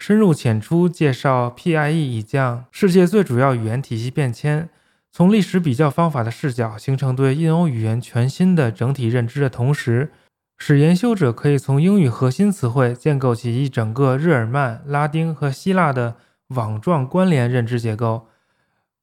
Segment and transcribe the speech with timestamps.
[0.00, 4.70] 深入浅出介绍 PIE 以降世界最主要语言体系变迁，
[5.12, 10.10] 从历史比较方法的视角形成对印欧语言全新的整体认知的同时，
[10.56, 16.16] 使研修者可以从英语核心词汇建构起一整个日耳曼、拉丁和希腊的
[16.48, 18.26] 网状关联认知结构，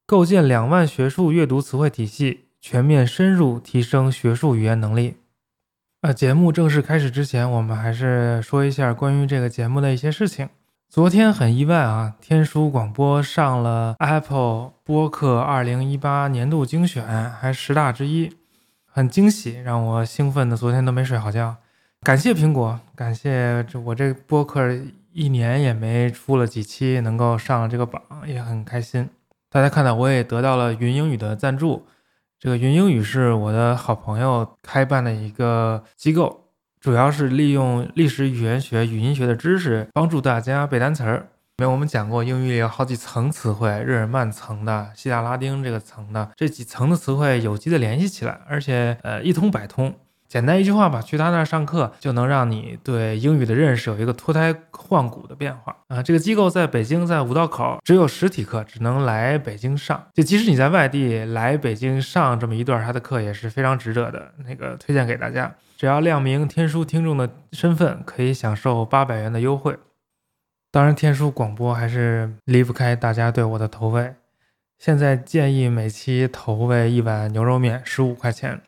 [0.08, 5.18] 构建两万学术阅读词汇体系，全面深入提升学术语言能力。
[6.02, 10.50] 呃，节目正式开始之前，我们还是说一下关于这个节目的一些事情。
[10.90, 18.38] 昨天很意外啊，天书广播上了 Apple 播客2018年度精选，还十大之一，
[18.86, 21.58] 很惊喜，让我兴奋的昨天都没睡好觉。
[22.04, 24.80] 感谢苹果，感谢这我这播客
[25.12, 29.10] 一年也没出了几期，能够上了这个榜，也很开心。
[29.50, 31.86] 大家看到我也得到了云英语的赞助，
[32.40, 36.47] 这个云英语是我的好朋友开办的一个机构。
[36.88, 41.28] 主要是利用历史语言学、语音学的知识，帮助大家背单词儿。
[41.58, 49.94] 因为我们讲过，英语里有好几层词汇，日耳曼层的、希腊拉丁这个层的，这几层的词汇有机的联系起来，而且呃一通百通。
[50.30, 56.02] 简单一句话吧，去他那儿上课，就能让你对英语的认识有一个脱胎换骨的变化啊！
[56.02, 60.02] 这个机构在北京，在五道口，只有实体课，只能来北京上。
[60.14, 64.32] 就即使你在外地来北京上这么一段他的课，也是非常值得的。
[64.48, 69.78] 那个推荐给大家，只要亮明天书听众的身份，可以享受八百元的优惠。
[70.72, 74.16] 当然，天书广播还是离不开大家对我的投喂。
[74.80, 78.60] 现在建议每期投喂一碗牛肉面，十五块钱。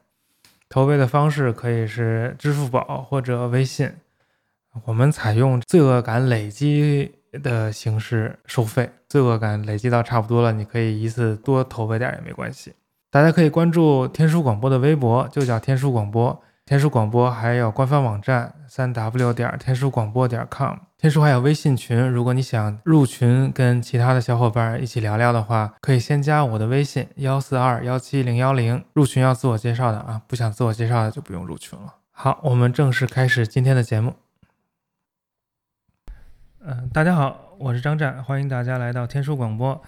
[0.69, 3.91] 投喂的方式可以是支付宝或者微信，
[4.85, 8.87] 我们采用罪恶感累积的形式收费。
[9.07, 12.73] 罪恶感累积到差不多了，你可以一次多投喂点也没关系。
[13.09, 16.39] 大家可以关注天书广播的微博，就叫天书广播。
[16.69, 20.77] 天书广播还有官方网站三 w 点天书广播点 com。
[20.99, 28.85] 天书还有微信群，如果你想入群跟其他的小伙伴一起聊聊的话，可以先加我的微信幺四二幺七零幺零。
[28.93, 31.95] 入群要自我介绍的啊，不想自我介绍的就不用入群了。
[32.11, 34.13] 好，我们正式开始今天的节目。
[36.59, 39.81] 嗯，大家好，我是张湛，欢迎大家来到天书广播。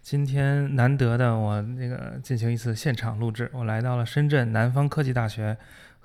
[0.00, 5.58] 今天难得的我那个进行一次现场录制，我来到了深圳南方科技大学。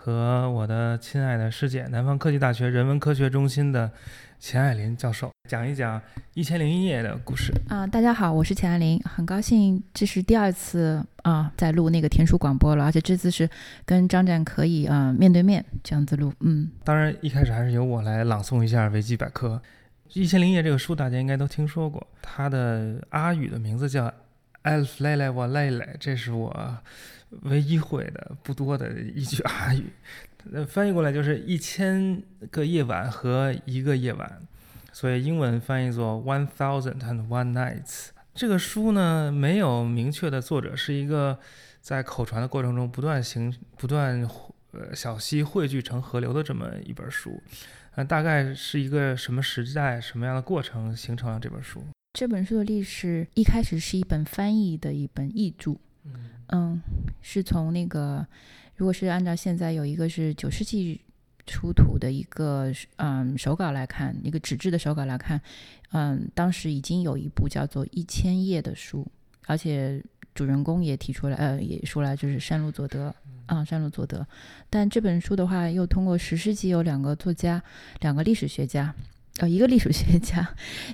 [0.06, 3.90] 和我的亲爱的师姐，南方科技大学人文科学中心的
[4.40, 6.00] 钱爱林教授讲一讲
[6.36, 7.88] 《一千零一夜》的故事啊！
[7.88, 13.50] 大家好，我是钱爱林，很高兴这是第二次啊，在录那个天书广播了，而且这次是
[13.84, 16.32] 跟张展可以啊面对面这样子录。
[16.42, 19.60] 嗯，当然一开始还是由我来朗诵一下维基百科，
[20.14, 24.14] 《一千零一夜》这个书大家应该都听说过，它的阿语的名字叫
[24.66, 26.78] Alf Lele w l l 这是我。
[27.42, 29.84] 唯一会的不多的一句阿语，
[30.54, 34.40] 呃，翻译过来就是一千个夜晚和一个夜晚，
[34.94, 38.10] 所以英文翻译作 One Thousand and One Nights。
[38.34, 41.38] 这个书呢没有明确的作者，是一个
[41.82, 44.22] 在口传的过程中不断形、不断
[44.72, 47.42] 呃小溪汇聚成河流的这么一本书。
[47.96, 51.84] 呃，大概是一个什么时代、什么样的过程形成了这本书？
[52.16, 55.76] 这本书的历史一开始是一本翻译的一本译著。
[56.48, 56.82] 嗯，
[57.22, 58.26] 是从那个，
[58.78, 61.02] 如果是按照现在有一个是九世纪
[61.46, 65.42] 出土的一个嗯手稿来看，一个纸质的手稿来看，
[65.92, 69.06] 嗯，当时已经有一部叫做《一千页》的书，
[69.46, 70.02] 而且
[70.34, 73.14] 主人公也提出来，呃，也说了就是山路佐德
[73.48, 74.26] 啊，山路佐德。
[74.70, 77.62] 但这本书的话，又通过十世纪有两个作家，
[78.00, 78.96] 两个历史学家，
[79.40, 80.48] 呃，一个历史学家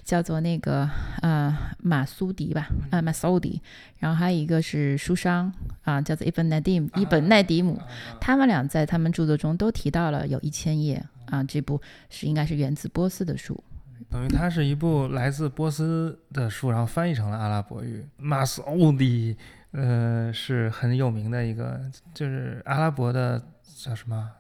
[0.04, 0.90] 叫做那个
[1.22, 3.62] 呃马苏迪吧，啊马苏迪，
[4.00, 5.54] 然后还有一个是书商
[5.84, 7.80] 啊，叫做伊本奈迪姆，伊本奈迪姆，
[8.20, 11.80] 他们俩在他们著作中都提到了有一千页啊，这部
[12.10, 13.64] 是应该是源自波斯的书，
[14.10, 18.04] 等于它是一部来自波斯的书，然后翻译成了阿拉伯语。
[18.18, 19.38] 马苏迪，
[19.72, 21.80] 呃，是很有名的一个，
[22.12, 23.40] 就是阿拉伯的
[23.78, 24.32] 叫什么？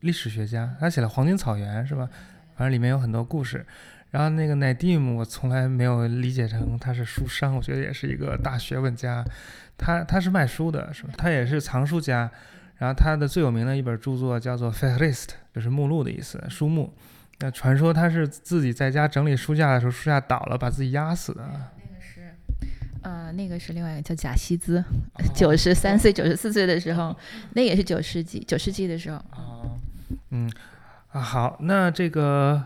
[0.00, 2.08] 历史学家，他写了《黄金草原》是吧？
[2.62, 3.66] 反正里面有很多故事，
[4.12, 9.24] 然后那个奈蒂姆，我从来没有理解成他是书商，我觉得也是一个大学问家。
[9.76, 11.12] 他他是卖书的，是吧？
[11.18, 12.30] 他也是藏书家。
[12.78, 16.94] 然后他的最有名的一本著作叫做《Fairlist》，就是目录的意思，书目。
[17.40, 21.42] 那传说他是自己在家整理书架的时候，书架倒了，把自己压死的。
[21.44, 22.32] 那个是，
[23.02, 24.84] 呃，那个是另外一个叫贾西兹，
[25.34, 27.16] 九十三岁、九十四岁的时候，
[27.54, 29.16] 那也是九世纪、九世纪的时候。
[29.32, 29.76] 哦，
[30.30, 30.48] 嗯。
[31.12, 32.64] 啊，好，那这个，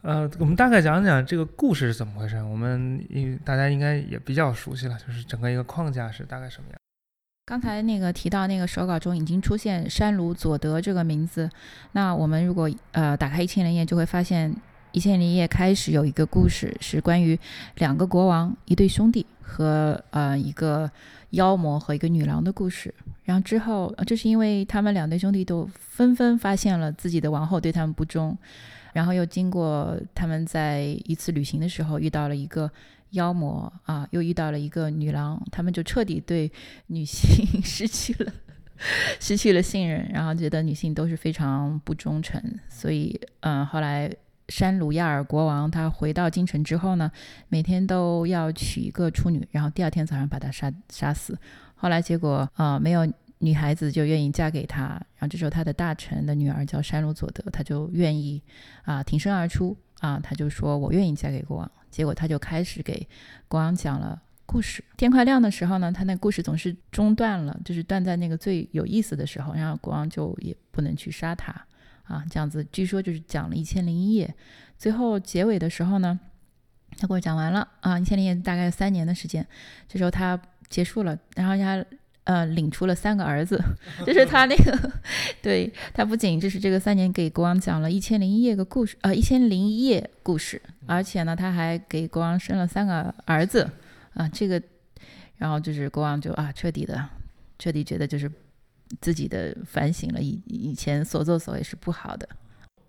[0.00, 2.42] 呃，我们大概讲讲这个故事是怎么回事。
[2.42, 6.78] 我们因大家应该也比较熟悉了，就是整个一个框架是大概什么样。
[7.44, 11.48] 刚才那个提到那个手稿中已经出现山鲁佐德这个名字，
[11.92, 14.54] 那我们如果呃打开一千零一夜，就会发现
[14.92, 17.38] 一千零一夜开始有一个故事，是关于
[17.74, 20.90] 两个国王、一对兄弟和呃一个
[21.30, 22.92] 妖魔和一个女郎的故事。
[23.22, 28.36] 然后之后，这是因为他们两对兄弟都纷纷发现了自己的王后对他们不忠，
[28.92, 32.70] 然后又经过他们在一次旅行的时候遇到了一个
[33.10, 36.50] 妖魔啊，又遇到了一个女郎，他们就彻底对
[36.88, 38.32] 女性失去了
[39.18, 44.08] 失去了信任，然后觉得女性都是非常不忠诚，所以嗯，后来
[44.48, 47.10] 山鲁亚尔国王他回到京城之后呢，
[47.48, 51.36] 每天都要娶一个处女，然后第二天早上把她杀杀死。
[51.74, 53.06] 后来结果啊，没有
[53.38, 54.84] 女孩子就愿意嫁给他，
[55.16, 58.42] 然后这时候他的大臣的女儿叫山鲁佐德，他就愿意
[58.84, 61.70] 啊挺身而出啊，他就说我愿意嫁给国王。
[61.90, 63.06] 结果他就开始给
[63.48, 64.84] 国王讲了故事。
[64.96, 71.52] 天快亮的时候呢，他那故事总是中断了，就是断在那个最有意思的时候，然后国王就也不能去杀他
[72.06, 74.34] 啊，这样子据说就是讲了一千零一夜。
[74.78, 76.18] 最后结尾的时候呢，
[76.98, 79.46] 他给我讲完了啊，一千零一夜大概三年的时间，
[79.88, 80.40] 这时候他。
[80.68, 81.86] 结束了，然后他
[82.24, 83.56] 呃领出了三个儿子，
[84.04, 84.92] 就是他那个，
[85.40, 93.70] 对他不仅就是这个三年给国王讲了一千零一夜个故事，呃一千零一夜故事，而且呢他还给国王生了三个儿子
[94.14, 94.60] 啊，这个，
[95.36, 97.08] 然后就是国王就啊彻底的
[97.60, 98.28] 彻底觉得就是
[99.00, 102.28] 自己的反省了，以以前所作所为是不好的。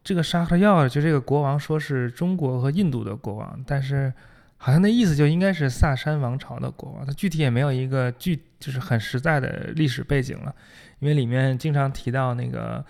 [0.04, 4.14] 这个沙赫耀就这个国王说是中国和印度的国王，但是。
[4.60, 10.56] 好像那意思就应该是萨珊王朝的国王，他具体也没有一个具就是很实在的历史背景了，
[10.98, 12.84] 因为里面经常提到那个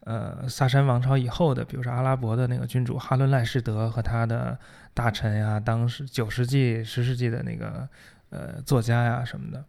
[0.00, 4.58] 呃萨珊王朝以后的，比如说阿拉伯的那个君主哈伦赖士德和他的
[4.92, 7.88] 大臣呀，当时九世纪十世纪的那个
[8.28, 9.64] 呃作家呀什么的，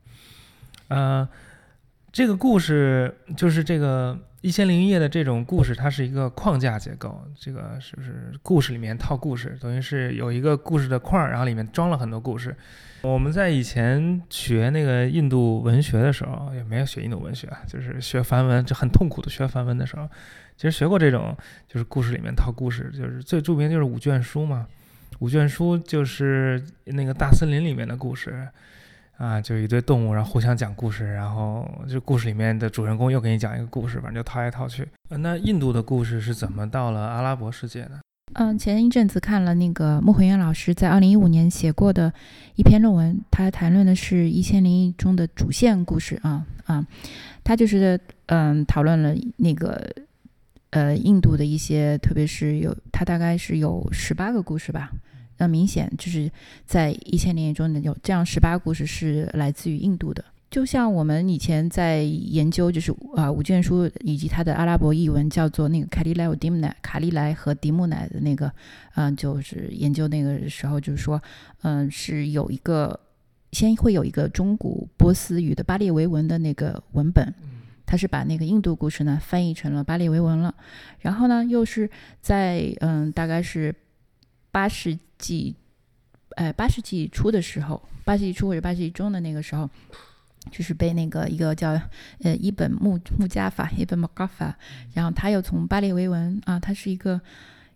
[0.90, 1.30] 呃，
[2.16, 4.18] 这个故事就是这个。
[4.40, 12.56] 一千零一夜的这种故事，它是一个框架结构，这个是不是故事里面套故事，等于是有一个故事的框，然后里面装了很多故事。
[13.02, 20.08] 我们在以前学那个印度文学的时候，也没有学印度文学，就是学梵文，就很痛苦的学梵文的时候，
[20.56, 21.36] 其实学过这种，
[21.68, 24.68] 就是故事里面套故事，就是最著名就是五卷书嘛，
[25.18, 28.48] 五卷书就是那个大森林里面的故事。
[29.18, 34.88] 啊，就一堆动物，然后互相讲故事，然后就故事里面的主人公又给你讲一个故事，反正就套来套去。
[35.10, 38.00] 那印度的故事是怎么到了阿拉伯世界的？
[38.34, 42.12] 嗯，前一阵子看了那个穆慧渊老师在二零一五年写过的
[42.56, 46.86] 一篇论文，他谈论的是《一千零一》中的主线故事啊啊，
[47.44, 49.90] 他就是嗯讨论了那个
[50.72, 54.92] 呃印度的一些，特别是有他大概是有十八个故事吧。
[55.38, 56.32] 那明显就是
[56.66, 68.50] 在一千年中有这样十八故事是来自于印度的，就像我们以前在研究，就是啊五卷书以及它的阿拉伯译文叫做那个卡利莱和迪姆乃，卡利莱和迪姆乃的那个，
[68.96, 71.22] 嗯，就是研究那个时候，就是说，
[71.64, 72.98] 嗯，是有一个
[73.52, 77.34] 先会有一个中古波斯语的巴列维文的那个文本，
[77.86, 80.56] 它是把那个印度故事呢翻译成了巴列维文了，
[81.00, 81.90] 然后呢又是
[82.22, 83.76] 在嗯大概是。
[84.56, 85.54] 八世纪，
[86.38, 89.70] 呃，八世纪初的时候，八世纪初或者八世纪中的那个时候，
[90.50, 91.72] 就是被那个一个叫
[92.22, 94.56] 呃伊本穆穆加法伊本穆加法，
[94.94, 97.20] 然后他又从巴列维文啊，他是一个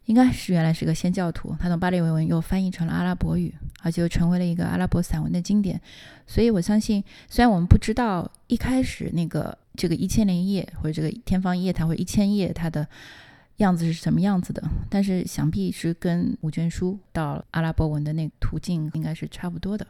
[0.06, 5.82] 应该是原来是个先教徒，他从巴列维文又翻译成了阿拉伯语，而且又成为了一个阿拉伯散文的经典。
[6.26, 12.88] 所以我相信，虽然我们不知道一开始那个这个一千零一夜或者这个天方夜谭或者一千夜它的。
[13.60, 19.86] 样子是什么样子的，但是想必是跟五卷书到阿拉伯文的那个途径应该是差不多的。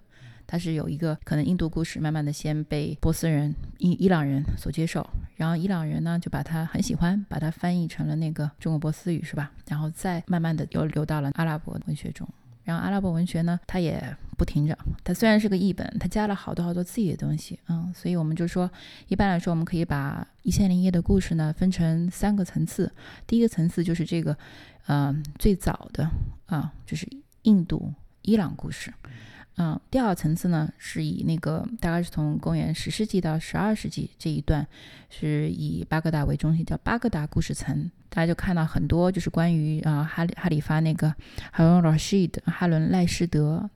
[0.45, 9.51] 它是有一个可能印度故事慢慢的先被波斯人、伊伊朗人所接受，然后伊朗人呢就把它很喜欢，把它翻译成了那个中国波斯语是吧？
[9.67, 12.27] 然后再慢慢的又流到了阿拉伯文学中。
[12.69, 14.77] 然后阿拉伯文学呢，它也不停着。
[15.03, 18.69] 它虽然是个译本，它加了好多好多自己的东西，嗯，所以我们就说，
[19.07, 22.91] 一般来说，我们可以把一千零一夜的故事呢分成三个层次。
[23.25, 24.38] 第一个层次就是这个，
[24.85, 26.07] 嗯，最早的
[26.45, 27.09] 啊，就是
[27.41, 28.93] 印度、伊朗故事。
[29.61, 34.65] 嗯第二层次呢，是以那个大概是从公元十世纪到十二世纪这一段，
[35.09, 37.91] 是以巴格达为中心，叫巴格达故事层。
[38.07, 41.13] 大家就看到很多就是关于啊哈里哈里发那个
[41.51, 43.69] 哈伦拉希德、哈伦赖施德，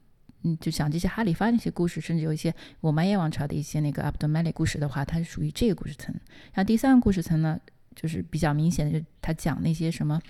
[0.43, 6.15] 嗯，就讲这些哈里发那些故事，甚至有一些我们耶王朝的一些那个阿卜杜麦利故事的话，它是属于这个故事层。
[6.53, 7.59] 然后第三个故事层呢，
[7.93, 10.21] 就是比较明显的，就他讲那些什么。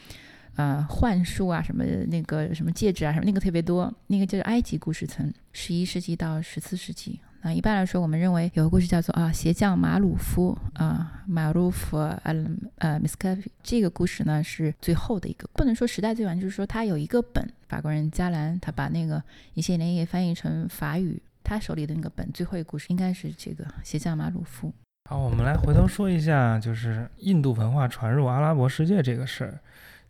[0.55, 7.19] 呃，幻术啊，什么那个什么戒指啊，什么那个特别多，那个就是埃及故事层，十一世纪到十四世纪。
[7.45, 12.33] 那一般来说，我们认为有个故事叫做啊，鞋匠马鲁夫啊，马鲁夫呃
[12.77, 19.22] 呃 m i s c a 这个故事呢是最后的一个，不能说时代最晚，就是说他有一个本，法国人加兰他把那个
[19.55, 24.72] 一些连页翻译成法语，他手里的那个本最后一个故事应该是这个鞋匠马鲁夫。
[25.10, 29.60] 好，我们来回头说一下，就是印度文化传入阿拉伯世界这个事儿。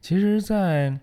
[0.03, 0.93] 其实，在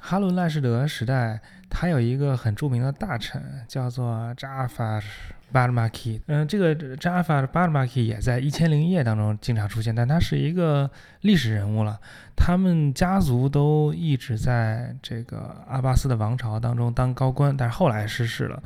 [0.00, 5.02] 哈伦赖士德时代，他有一个很著名的大臣，叫做扎法
[5.50, 6.22] 巴尔马基。
[6.28, 10.88] 嗯，这个扎法巴尔马基也在《一千零一夜》当中经常出现，但他是一个
[11.22, 11.98] 历史人物了。
[12.36, 18.62] 他们家族都一直在这个阿巴斯的王朝当中当高官，但是后来失势了。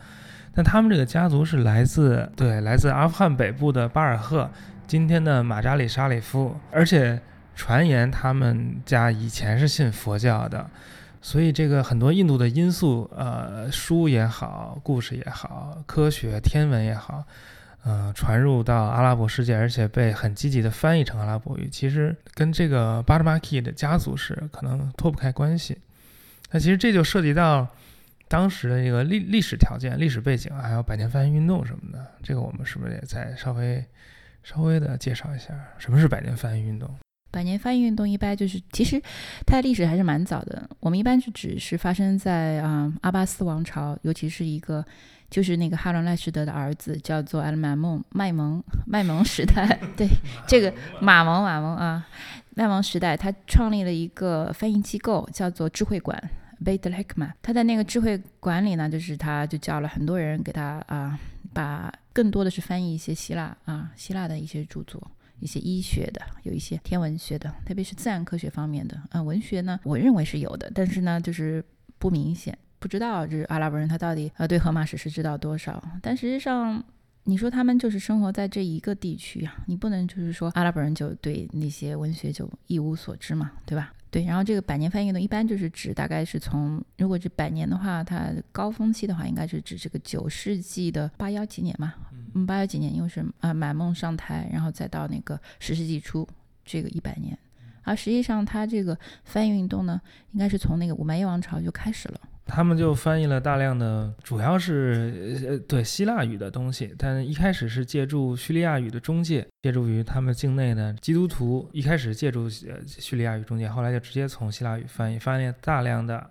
[0.55, 4.51] 但他们这个家族是来自对来自阿富汗北部的巴尔赫，
[4.87, 7.19] 今天的马扎里沙里夫，而且。
[7.59, 10.71] 传言他们家以前是信佛教的，
[11.21, 17.25] 所以这个很多印度的因素，呃，书也好，故事也好，科学天文也好，
[17.83, 25.77] 呃，传入到阿拉伯世界，而且被很积极的翻译成阿拉伯语，其实跟这个巴德马基的家族是可能脱不开关系。
[26.53, 27.67] 那其实这就涉及到
[28.29, 32.07] 当时的一个历历史条件、历史背景，还有百年翻译运动什么的。
[32.23, 33.85] 这个我们是不是也再稍微
[34.45, 36.89] 稍微的介绍一下，什么是百年翻译运动？
[37.31, 39.01] 百年翻译运动一般就是，其实
[39.47, 40.69] 它的历史还是蛮早的。
[40.81, 44.85] 我们一般是指是发生在啊阿巴斯王朝，尤其是一个
[45.31, 49.79] 就是那个哈伦赖士德的儿子叫做艾尔蒙麦蒙麦蒙时代。
[49.95, 50.09] 对，
[50.47, 52.09] 这个马蒙马蒙啊，
[52.55, 56.31] 麦蒙时代，他创立了一个翻译机构，叫做智慧馆
[56.65, 57.33] Beit Hikma。
[57.43, 61.19] 他在那个智慧馆里呢，就是他就叫了很多人给他啊，
[61.53, 65.11] 把更多的是翻译一些希腊啊希腊的一些著作。
[65.41, 69.01] 一些医学的，有一些天文学的，特别是自然科学方面的。
[69.11, 71.65] 嗯，文学呢，我认为是有的，但是呢，就是
[71.99, 75.83] 不明显，不知道就是阿拉伯人他到底呃对荷马史诗知道多少。
[76.03, 76.83] 但实际上，
[77.25, 83.93] 你说他们就是生活在这一个地区啊，你不能就是说阿拉伯人就对那些文学就一无所知嘛，对吧？
[84.11, 91.93] 对，然后这个百年翻译运动一般就是指大概是从，如果是百年的话，它高峰期的话，应该是指这个九世纪的八幺几年嘛。
[92.39, 96.27] 嗯，八九几年，因为是啊满梦上台，然后再到那个十世纪初
[96.65, 97.37] 这个一百年，
[97.83, 100.01] 而实际上它这个翻译运动呢，
[100.33, 102.21] 应该是从那个五麦叶王朝就开始了。
[102.47, 116.31] 他们就翻译了大量的，主要是呃对希腊语的东西，但一开始是借助叙利亚语的中介，借助于他们境内的基督徒，一开始借助叙利亚语中介，后来就直接从希腊语翻译，翻译大量的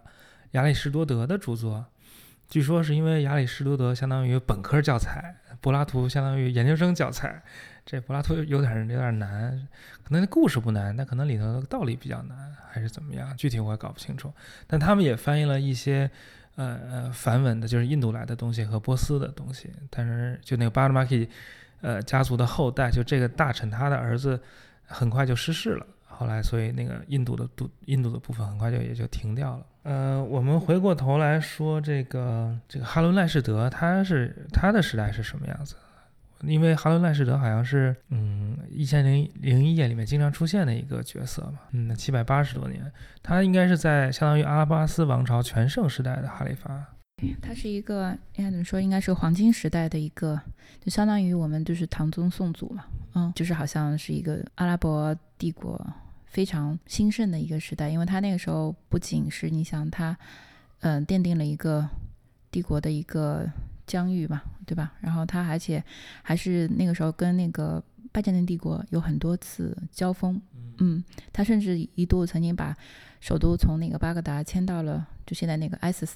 [0.51, 1.85] 亚里士多德的著作。
[2.49, 7.43] 据说是因为亚里士多德相当于本科教材，柏拉图相当于研究生教材。
[7.85, 9.67] 这柏拉图有点有点难，
[10.03, 13.35] 可能那故事不难，但可能里头的道理比较难，还是怎么样？
[13.37, 14.33] 具体我也搞不清楚。
[14.65, 16.09] 但他们也翻译了一些
[16.55, 19.71] 呃呃梵文的，就是印度来的东西和波斯的东西。
[19.89, 21.29] 但是就那个巴尔马基
[21.81, 24.37] 呃家族的后代，就这个大臣他的儿子
[24.85, 25.85] 很快就逝世了。
[26.05, 29.65] 后来所以那个印度的度印度的部分很快就也就停掉了。
[29.87, 35.75] 呃，我们回过头来说这个这个哈伦赖士德，他是他的时代是什么样子？
[36.43, 42.91] 因为哈伦赖士德好像是，嗯，一千零零一夜里面经常出现的一个角色嘛，嗯，七百八十多年，
[43.23, 46.85] 他应该是在相当于阿拉巴斯王朝全盛时代的哈里发。
[47.41, 48.81] 他是一个应该怎么说？
[48.81, 50.37] 应该是黄金时代的一个，
[50.81, 52.83] 就相当于我们就是唐宗宋祖嘛，
[53.15, 55.81] 嗯，就是好像是一个阿拉伯帝国
[56.27, 60.17] 非常兴盛的一个时代，因为他那个时候不仅是你想他，
[60.81, 61.89] 嗯，奠定了一个
[62.51, 63.49] 帝国的一个。
[63.87, 64.91] 疆域嘛，对吧？
[64.99, 65.81] 然后他而且
[66.21, 67.81] 还是那个时候跟那个
[68.11, 70.41] 拜占庭帝国有很多次交锋，
[70.79, 72.75] 嗯，他甚至一度曾经把
[73.19, 75.07] 首都从那个巴格达迁到了。
[75.27, 76.13] 就现在那个 ISIS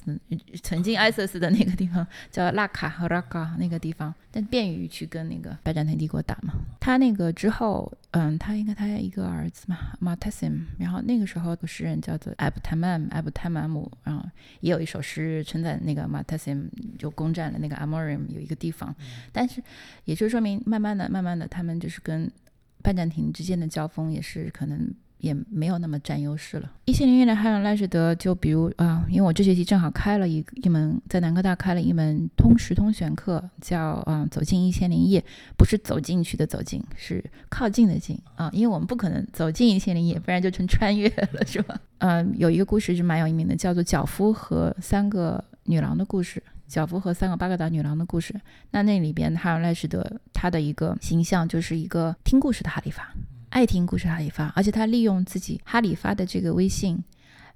[0.63, 6.53] 曾经 ISIS 的那个地方叫拉卡和拉卡那个地方，但便于去跟那个拜占庭帝国打嘛。
[6.79, 14.25] 他那个之后，嗯，他应该他一个儿子嘛 m a t a s i m 然后那个时候的诗人叫做 Abu Tamam Abu Tamam，然后
[14.61, 16.63] 也有一首诗称赞那个 m a t a s i m
[16.97, 18.95] 就攻占了那个 Amorim 有一个地方，
[19.33, 19.61] 但是
[20.05, 22.31] 也就说明慢慢的、慢慢的，他们就是跟
[22.81, 24.93] 拜占庭之间的交锋也是可能。
[25.21, 26.71] 也没有那么占优势了。
[26.85, 35.23] 一千零一年，汉伦赖士德就比如啊，因为我这学期正好开了一一门，在南科大开了一门通识通选课，叫啊走进一千零一夜，
[35.55, 41.79] 不是走进去的走进，是靠近的近啊，因为我们不可能走进一千零一夜，不然就成穿越了，是吧？
[41.99, 48.33] 嗯，有一个故事是蛮有名的，叫做脚夫和三个女郎的故事，脚夫和三个巴格达女郎的故事。
[48.71, 53.13] 那那里边哈尔赖士德他的一个形象就是一个听故事的哈里发。
[53.49, 57.03] 爱听故事哈里发，而且他利用自己哈里发的这个微信，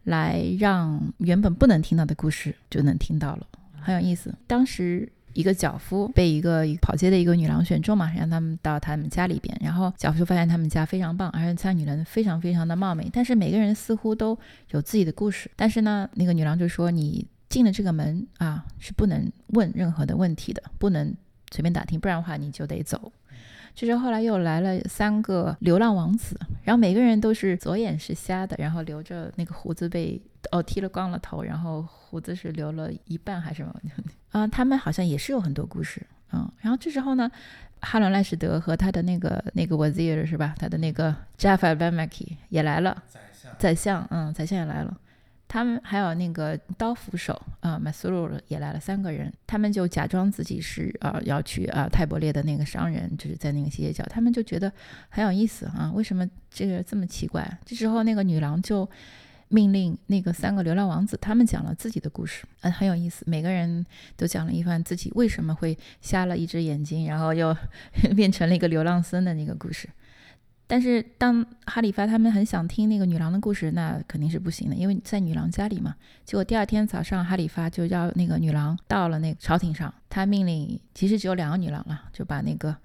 [0.03, 3.47] 来让原本不能听到的故事就能听到了，
[3.79, 4.35] 很有意思。
[4.45, 14.37] 当时一个脚夫被一个跑街的一个女郎选中嘛，让他们到他们家里边，然后脚夫就发现他们家非常棒，而且三女人非常非常的貌美，但是每个人似乎都
[14.71, 15.49] 有自己的故事。
[15.55, 21.15] 但是呢，那个女郎就说：“你进了这个门啊，是不能问任何的问题的，不能
[21.51, 23.11] 随便打听，不然的话你就得走。”
[23.75, 30.21] 就是后来又来了三个流浪王子，然后每个人都是左眼是瞎的，然后留着那个胡子被
[30.51, 33.75] 哦剃了光了头，然后胡子是留了一半还是什么？
[34.31, 37.29] 啊，他们好像也是有很多故事，嗯，然后这时候呢，
[37.81, 40.55] 哈伦赖士德和他的那个那个 wazir 是吧？
[40.57, 44.97] 他的那个 Jafar Bamaki 也来了，宰相，宰相，嗯，宰相也来了。
[45.47, 54.71] 他们还有那个刀斧手啊，马苏鲁也来了三个人，他们就假装自己是啊要去啊泰伯列的那个商人，就是在那个西街角，他们就觉得
[55.09, 57.59] 很有意思啊，为什么这个这么奇怪？
[57.65, 58.89] 这时候那个女郎就
[59.47, 63.85] 命令那个三个流浪王子，他们讲了自己的故事，嗯，很有意思，每个人
[64.17, 67.55] 都讲了一番自己为什么会瞎了一只眼睛，然后又
[68.15, 69.87] 变成了一个流浪僧的那个故事。
[70.67, 75.95] 但是当哈里发他们很想听那个女郎的故事，那肯定是不行的，因为在女郎家里嘛。
[76.23, 82.75] 结果第二天早上，哈里发就要那个女郎到了那个朝廷上，他命令其实只有两个女郎了，就把那个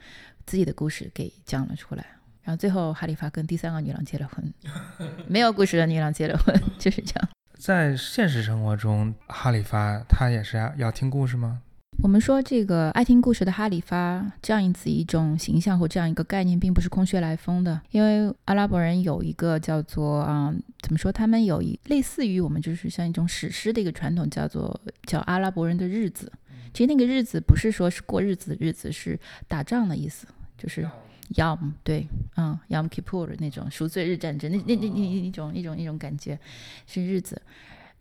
[0.44, 2.04] 自己的故事给讲了出来。
[2.42, 4.52] 然后最后哈里发跟第三个女郎结了婚，
[5.28, 7.28] 没有故事的女郎结了婚， 就是这样。
[7.54, 11.60] 在现实生活中，哈里发他也是要听故事吗？
[12.02, 17.78] 我们说这个爱听故事的哈里发这样子一种形象或这样一个概念，并不是空穴来风的。
[17.90, 21.12] 因为阿拉伯人有一个叫做啊，怎么说？
[21.12, 26.32] 他们有一类似于我们就是像一种史诗的一个传统，叫做叫阿拉伯人的日子。
[26.72, 30.88] 其实那个日子不是说是过日子的日子，是打仗的意思，就是
[31.34, 36.38] Yom 对，嗯，Yom Kippur 那种赎罪日战争，那那那那一种一种一种感觉
[36.86, 37.40] 是日子。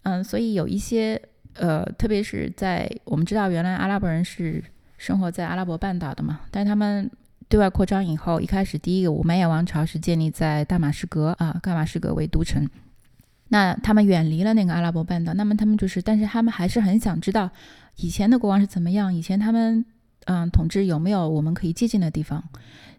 [0.03, 1.21] 嗯，所以有一些。
[1.55, 4.63] 呃，特别是在我们知道，原来阿拉伯人是
[4.97, 7.09] 生活在阿拉伯半岛的嘛，但他们
[7.47, 12.69] 对外扩张以后，一开始第一个五麦亚王朝是建立在大马士革啊，大马士革为都城。
[13.49, 17.49] 那他们远离了那个阿拉伯半岛，那么他们就是，但是他们还是很想知道
[17.95, 19.83] 以前的国王是怎么样，以前他们
[20.25, 22.43] 嗯统治有没有我们可以借鉴的地方，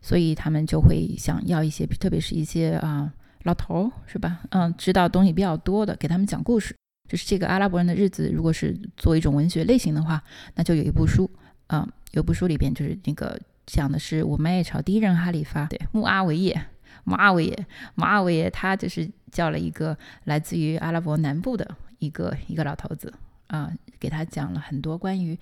[0.02, 3.12] 所以他们就会想要一些，特别是一些啊
[3.44, 6.74] 老头是吧，嗯，知道东西比较多的，给他们讲故事。
[7.10, 10.22] 就是这个阿拉伯人的日子，如果是做一种文学类型的话，
[10.54, 11.28] 那就有一部书，
[11.66, 16.66] 啊，有部书里边就是那个讲的是我们朝第一任哈里发，对，穆阿维叶，
[17.02, 23.12] 穆阿维叶，穆阿维叶，他就是叫了一个来自于阿拉伯南部的一个一个老头子，
[23.48, 25.36] 啊，给他讲了很多关于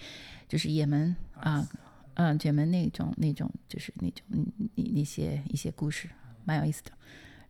[0.48, 1.68] 就是也门啊，
[2.14, 4.24] 嗯，也门那种那种就是那种
[4.74, 6.08] 那那些一些故事，
[6.46, 6.92] 蛮有意思的。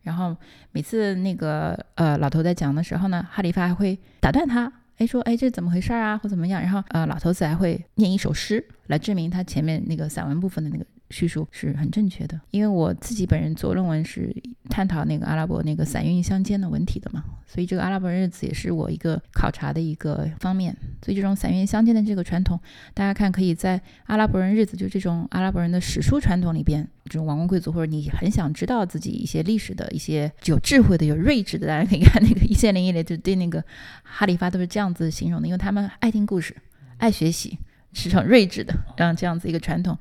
[0.01, 0.35] 然后
[0.71, 6.61] 每次那个呃老头在讲的时候呢，哈利发还会打断他，哎说哎这怎么回事啊或怎么样？
[6.61, 10.85] 然后呃老头子还会念一首诗来证明他前面那个散文部分的那个。
[11.09, 14.35] 叙述是很正确的，因为我自己本人做论文是
[14.69, 20.75] 探讨那个阿拉伯那个散韵相间的文体的嘛，所以这个阿拉伯日子也是我一个考察的一个方面。
[21.01, 22.59] 所以这种散韵相间的这个传统，
[22.93, 33.63] 大家看可以在阿拉伯人日子，就这种阿拉伯人的史书传统里边，这种王公贵族或者你很想知道自己一些历史的一些有智慧的、有睿智的，大家可以看那个一千零一夜，就对那个
[34.03, 36.55] 哈里发都是这样子形容的，因为他们爱听故事，
[36.97, 37.57] 爱学习，
[37.93, 39.97] 是很睿智的，嗯，这样子一个传统。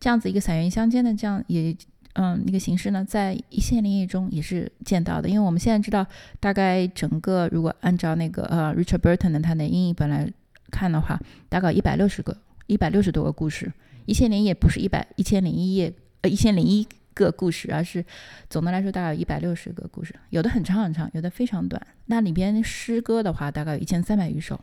[0.00, 1.76] 这样子一个散云相间的这样也
[2.14, 5.28] 嗯一个形式呢，在一线林业中也是见到的。
[5.28, 6.06] 因为我们现在知道，
[6.40, 10.28] 大概整个如果按照那个呃 Richard Burton 的他的英译本来
[10.70, 13.72] 看的话，大概一百六十个一百六十多个故事。
[14.06, 18.04] 一千零一夜不是一百一千零一夜呃一千零一个故事，而是
[18.48, 21.80] 总的来说大概有一百六十个故事，有的很长很长，有的非常短。
[22.06, 24.58] 那里边诗歌的话，大概有一千三百余首。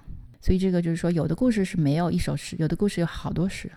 [0.45, 3.67] 所以这个就是说，有的故事是没有一首诗，有的故事有好多诗。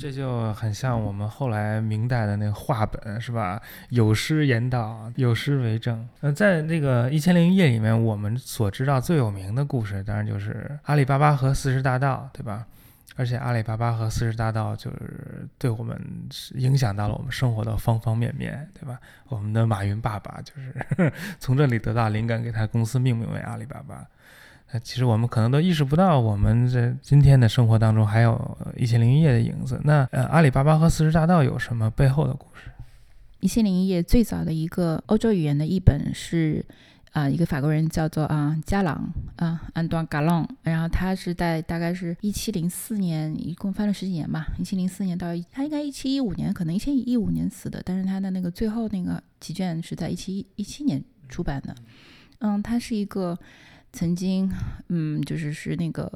[0.00, 3.60] 这就很像我们后来明代的那个话本，是吧？
[3.90, 6.08] 有诗言道，有诗为证。
[6.22, 12.64] 呃，在那个《一千零一夜》里面，我们所知道最有名的故事，当然就是阿里巴巴和四十大盗，对吧？
[13.16, 16.00] 而且阿里巴巴和四十大盗就是对我们
[16.54, 18.98] 影响到了我们生活的方方面面，对吧？
[19.28, 24.02] 我们的马云爸爸就是 从这里得到灵感，给他公司命名为阿里巴巴。
[24.80, 29.80] 其实我们可能都意识不到，我们在今天的生活当中还有一千零一夜的影子。
[29.84, 32.70] 那呃，阿里巴巴和四十大盗有什么背后的故事？
[33.40, 36.64] 一千零一夜最早的一个欧洲语言的译本是
[37.12, 51.74] 啊，一个法国人叫做啊加朗啊安东加朗，然后他是在大概是一七零四年，一共翻了十几年吧，一七零四年到他应该一七一五年，可能一千一五年死的，但是他的那个最后那个几卷是在一七一七年出版的。
[52.38, 53.38] 嗯，他是一个。
[53.94, 54.50] 曾经，
[54.88, 56.10] 嗯，就是是那个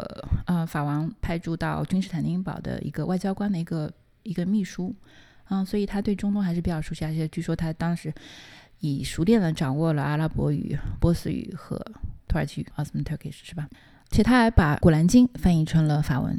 [0.46, 3.90] 啊，法王派驻到君士坦丁堡的一个外交官的一个
[4.24, 4.92] 一个秘书，
[5.44, 8.12] 啊，所以他对中东还是比较熟悉，而且据说他当时
[8.80, 11.76] 以熟练的掌握了阿拉伯语、波斯语和
[12.26, 13.68] 土耳其语 （Osman Turkish） 是吧？
[14.10, 16.36] 且他还把《古兰经》翻译成了法文。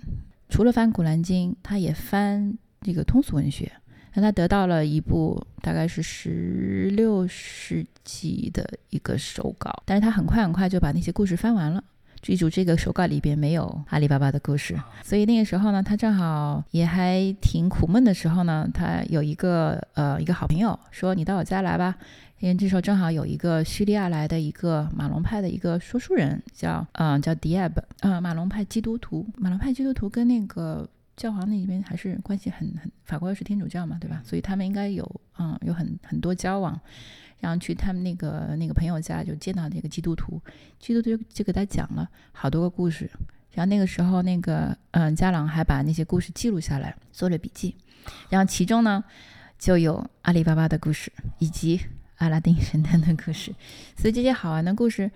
[0.49, 3.71] 除了翻《古兰经》，他也翻这个通俗文学。
[4.13, 11.83] 那他得到了一部大概是十六世纪的一个手稿，但是他很快很快就把那些故事翻完了。
[12.21, 21.95] 记住这个手稿里边没有阿里巴巴的故事，所以那个时候呢，他正好也还挺苦闷的时候呢，他有一个呃一个好朋友说：“你到我家来吧。”
[22.39, 30.87] 因为这时候正好有一个叙利亚来的一个马龙派的一个说书人，叫嗯叫迪埃布，嗯马龙派基督徒，马龙派基督徒跟那个。
[31.19, 34.21] 教皇那边还是关系很很，法国又是天主教嘛，对吧？
[34.23, 35.03] 所以他们应该有
[35.37, 36.79] 嗯有很很多交往，
[37.39, 40.41] 然后去他们那个那个朋友家就见到那个基督徒，
[40.79, 43.11] 基督徒就给他讲了好多个故事，
[43.51, 47.75] 然后那个时候那个嗯加朗还把那些故事记录下来，做了笔记，
[48.29, 49.03] 然后其中呢
[49.57, 51.81] 就有阿里巴巴的故事以及
[52.19, 53.53] 阿拉丁神灯的故事，
[53.97, 55.11] 所以这些好玩的故事。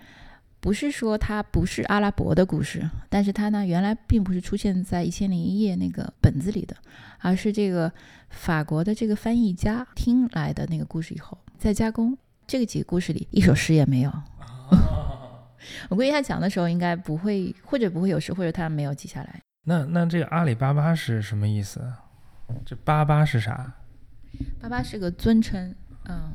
[0.64, 6.74] 不是说它不是阿拉伯的故事，但是它呢原来并不是出现在《一千零一夜》那个本子里的，
[7.18, 7.92] 而是这个
[8.30, 12.16] 法国的这个翻译家听来的那个故事以后再加工。
[12.46, 14.10] 这个几个故事里一首诗也没有。
[15.90, 19.38] 我估计他讲的时候应该不会，或者不会有诗，或者他没有记下来。
[19.66, 21.92] 那那这个阿里巴巴是什么意思？
[22.64, 23.70] 这巴巴是啥？
[24.62, 25.74] 巴巴是个尊称，
[26.08, 26.32] 嗯，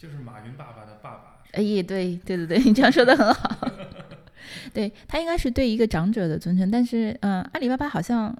[0.00, 1.42] 就是马云爸爸的爸爸。
[1.52, 3.68] 哎，对对对对，你这样说的很好。
[4.72, 8.34] 对他应该是对一个长者的尊称，但是嗯，阿里巴巴好像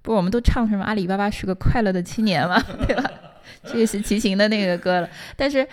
[0.00, 3.10] 不是我们都唱什么阿里巴巴是个快乐的青年嘛， 对吧？
[3.64, 5.08] 这个是齐秦的那个歌了。
[5.36, 5.68] 但是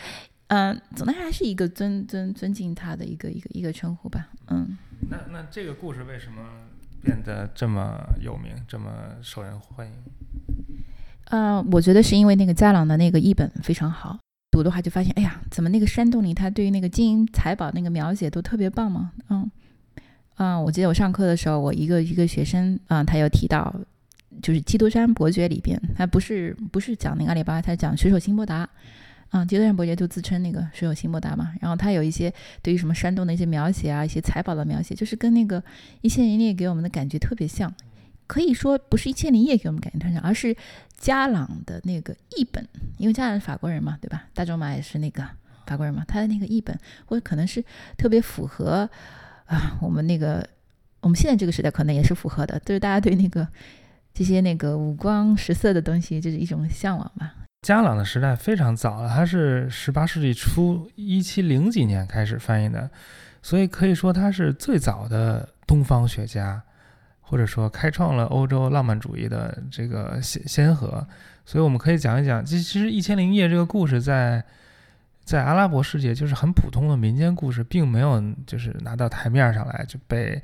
[0.47, 4.27] 嗯，总的还是一个尊尊尊敬他的一个一个一个称呼吧。
[4.49, 4.77] 嗯，
[5.09, 6.41] 那那这个故事为什么
[7.01, 8.91] 变得这么有名，这么
[9.21, 9.93] 受人欢迎？
[11.29, 14.19] 嗯，我觉得是因为那个加朗的那个译本非常好。
[14.51, 19.13] 读的话就发现，哎呀，怎么那个山洞里他对于那个金银财宝那个描写都特别棒嘛？
[19.29, 19.49] 嗯，
[20.35, 23.73] 啊，我记得我上课的时候，我一个一个学生啊，他有提到，
[24.41, 28.67] 就是《基督山伯爵》里边，他不是不是讲那个阿里巴巴，他讲水手辛伯达
[29.29, 31.53] 啊，《基督山伯爵》就自称那个水手辛伯达嘛。
[31.61, 35.61] 然后他有一些对于什么山洞的一些描写啊，一些财宝的描写，就是跟那个
[36.01, 37.73] 《一千零一夜》给我们的感觉特别像。
[38.31, 40.55] 可以说不是《一千零一夜》给我们感觉特别像，而是。
[41.01, 42.63] 加朗的那个译本，
[42.97, 44.25] 因为加朗是法国人嘛，对吧？
[44.35, 45.27] 大仲马也是那个
[45.65, 47.65] 法国人嘛，他的那个译本，或者可能是
[47.97, 48.87] 特别符合
[49.47, 50.47] 啊，我们那个
[50.99, 53.47] 我们现在这个时代可能也是符合的，就是大家对那个
[54.13, 57.33] 这些那个五光十色的东西，就是一种向往吧。
[57.63, 62.87] 加朗的时代非常早了，他是十八世纪初一七零几年开始翻译的，
[63.41, 66.61] 所以可以说他是最早的东方学家。
[67.31, 71.07] 或者说开创了欧洲浪漫主义的这个先先河，
[71.45, 74.43] 所以我们可以讲一讲，其实《一千零一夜》这个故事在
[75.23, 80.43] 在阿拉伯世界就是很普通的民间故事，并没有就是拿到台面上来就被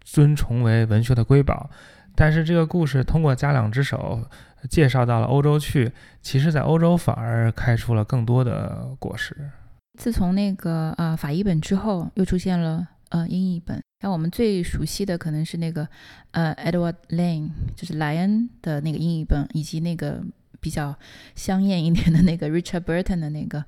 [0.00, 1.70] 尊崇为文学的瑰宝。
[2.16, 4.20] 但是这个故事通过加两只手
[4.68, 9.48] 介绍到了欧洲去，其实在欧洲反而开出了更多的果实。
[9.96, 13.82] 自从那个啊法译本之后，又出现了呃英译本。
[14.00, 15.88] 像我们最熟悉的可能是那个，
[16.30, 20.22] 呃，Edward Lane，就是莱恩的那个英译本，以及那个
[20.60, 20.96] 比较
[21.34, 23.64] 香艳一点的那个 Richard Burton 的那个，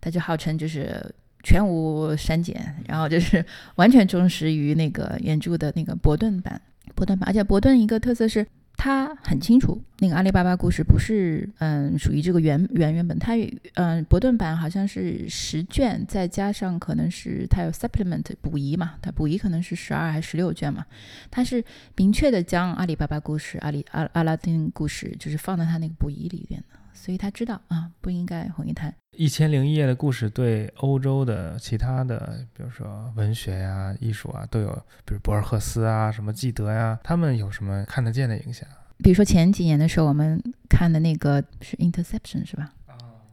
[0.00, 3.44] 他就号称就是全无删减，然后就是
[3.76, 6.60] 完全忠实于那个原著的那个伯顿版。
[6.94, 8.46] 伯顿版，而且伯顿一个特色是，
[8.82, 13.34] 他很清楚，那个阿里巴巴故事不是嗯属于这个原原原本，它
[13.74, 20.86] 嗯伯顿版好像是十卷，再加上可能是他有 supplement 补遗嘛，他补遗可能是十二还是十六卷嘛，
[21.30, 21.62] 他是
[21.94, 28.94] 明确的将阿里巴巴故事、阿里阿阿拉丁故事就是放在他那个补遗里面的，所以他知道啊不应该混一谈。
[29.16, 34.70] 一千零一夜的故事对欧洲的其他的，比如说文学呀、艺术啊，都有，
[35.04, 38.68] 比如博尔赫斯啊、什么纪德呀，他们有什么看得见的影响？
[38.98, 42.72] 比如说前几年的时候，我们看的那个是《Interception》是吧？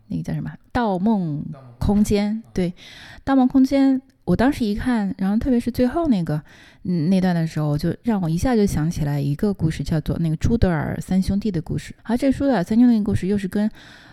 [0.07, 1.45] 那个叫什么《盗梦
[1.77, 2.33] 空间》？
[2.53, 2.71] 对，
[3.25, 6.39] 《盗梦空间》，我当时一看，然后特别是最后那个
[6.83, 11.95] 嗯那段的时候，就让我一下就想起来一个故事，叫做那个朱德尔三兄弟的故事。
[12.03, 13.71] 而这朱德尔三兄弟的故事又是跟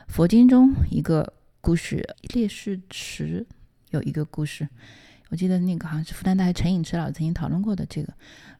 [0.08, 1.34] 佛经中一个。
[1.64, 3.46] 故事烈士池
[3.88, 4.68] 有一个故事，
[5.30, 8.12] 我记得那个好像是复旦大学陈寅池老师曾经讨论过的这个，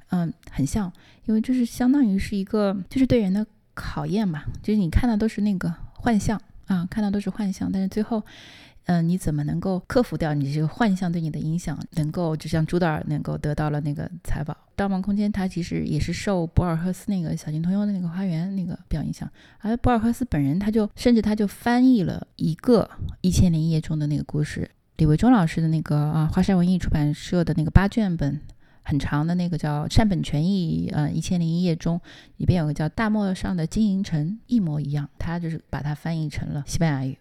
[0.09, 0.91] 嗯，很像，
[1.27, 8.23] 因为就是相当于是一个就是对人的考验嘛，就是你看到都是那个幻象啊，看到都是幻象，但是最后。
[8.87, 11.79] 嗯，你怎么能够克服掉你这个幻象对你的影响？
[11.93, 19.27] 能够就像朱德尔能够得到了那个财宝，《盗梦空间》它其实也是受博尔赫斯那个《小径通幽》的那个花园那个比较影响，
[19.61, 22.89] 而博尔赫斯本人他就甚至他就翻译了一个
[23.23, 24.71] 《一千零一夜》中的那个故事。
[24.99, 28.39] 李维忠老师的那个啊，华山文艺出版社的那个八卷本
[28.83, 31.99] 很长的那个叫《善本权益》呃，《一千零一夜》中
[32.37, 37.17] 里边有个叫《大漠上的金银城》，一模一样，他就是把它翻译成了西班牙语。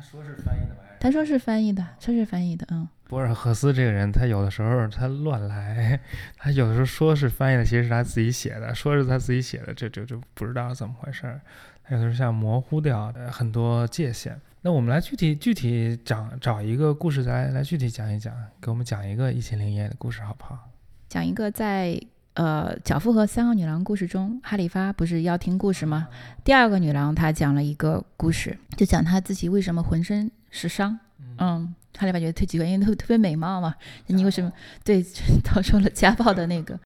[0.00, 0.82] 说是翻译的吧？
[1.00, 2.66] 他说是翻译的，说是翻译的。
[2.70, 5.98] 嗯，博尔赫斯这个人，他有的时候他乱来，
[6.36, 11.40] 他有的时候说是翻译的，其实是他自己写的；说是他自己写的，这这就不知道怎么回事儿。
[11.88, 14.40] 有的时候像模糊掉很多界限。
[14.62, 20.70] 那我们来具体具体讲，找一个故事来来具体讲一讲，给我们讲一个一千零一夜的故事，好不好？
[21.08, 22.00] 讲一个在。
[22.34, 26.08] 呃，《脚夫和三个女郎》故事中，哈里发不是要听故事吗？
[26.42, 30.98] 第二个女郎她讲了一个故事，就讲她自己为什么浑身是伤。
[31.38, 33.74] 嗯，哈里发觉得特奇怪，因为特特别美貌嘛，
[34.08, 35.00] 你为什么对
[35.44, 36.76] 遭受了家暴的那个？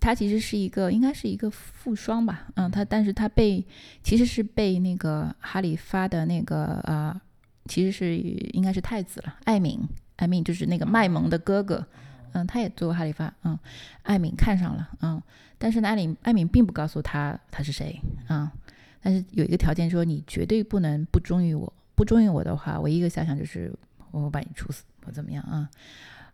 [0.00, 2.48] 她其实是一个，应该是一个富商吧。
[2.56, 3.64] 嗯，她但是她被
[4.02, 7.14] 其实是被那个哈里发的那个呃，
[7.66, 9.80] 其实是应该是太子了，艾敏，
[10.16, 11.86] 艾敏就是那个卖萌的哥哥。
[12.32, 13.58] 嗯，他也做过哈里发，嗯，
[14.02, 15.20] 艾敏看上了，嗯，
[15.58, 18.48] 但是呢，艾敏艾敏并不告诉他他是谁，嗯，
[19.00, 23.72] 但是有一个条件说你绝对不能不忠于我，不忠于我的话，唯一一个下场就是
[24.10, 25.68] 我把你处死或怎么样啊。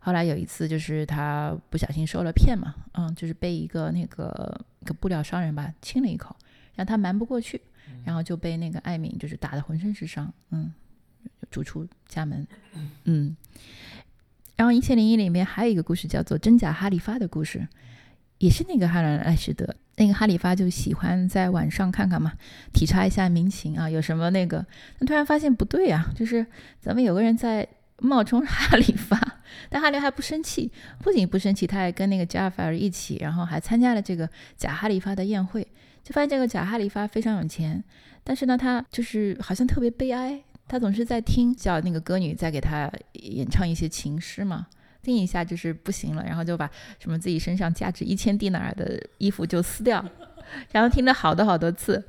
[0.01, 6.35] 后来有一次就是他不小心受了骗嘛，嗯，就是被一个那个一个布料商人吧亲了一口，
[6.75, 7.61] 让他瞒不过去，
[8.05, 10.73] 然后就被那个艾敏就是打得浑身是伤，嗯，
[11.53, 12.45] 逐出家门，
[13.05, 13.37] 嗯。
[14.63, 17.67] 然后《一千零一》里面还有一个故事，叫做《真假哈里发》的故事，
[18.39, 19.75] 也是那个哈兰艾什德。
[19.97, 22.33] 那个哈里发就喜欢在晚上看看嘛，
[22.73, 24.65] 体察一下民情啊，有什么那个。
[25.01, 26.47] 他突然发现不对啊，就是
[26.81, 27.67] 咱们有个人在
[27.99, 29.21] 冒充哈里发，
[29.69, 30.71] 但哈里还不生气，
[31.01, 35.67] 不仅不生气，他还跟那个加尔法尔一起，然后还参加了这个假哈里发的宴会，
[36.05, 37.83] 就发现这个假哈里发非常有钱，
[38.23, 40.41] 但是呢，他就是好像特别悲哀。
[40.73, 44.67] 他总是在听，叫那个歌女在给他演唱一些情诗嘛，
[45.03, 50.03] 听一下就是不行了，然后就把什么自己身上价值一千蒂纳尔的衣服就撕掉，
[50.73, 52.03] 然后听了好多好多次，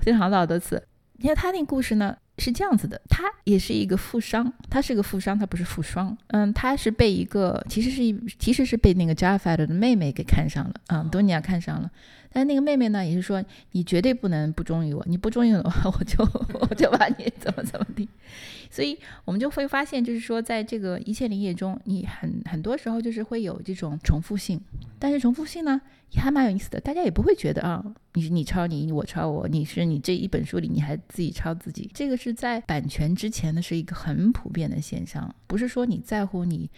[0.00, 0.84] 听了好多好多次。
[1.18, 2.16] 你看他那故事呢？
[2.38, 6.16] 是这样子的，他也是一个富商，他是个富商，他不是富商。
[6.28, 11.88] 嗯，他是被一个，其实是一，其实是被那个加菲的妹妹给看上了，嗯，多尼亚看上了。
[12.32, 16.24] 但那个妹妹呢，也是说，你绝对不能不忠于我，你不忠于我的话， 我就
[16.58, 18.08] 我就把你怎么怎么地。
[18.70, 24.58] 所以我们就会发现，就是说，在这个一切林业中，你很很多时候就是会有这种重复性，
[24.98, 25.78] 但是重复性呢，
[26.12, 36.70] 也还蛮有意思的，大家也不会觉得啊，你你抄你，我抄我，你是你这一本书里你还自己抄自己，这个是在版权之前的是一个很普遍的现象，不是说你在乎你